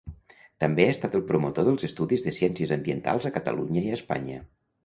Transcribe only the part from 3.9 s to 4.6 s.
a Espanya.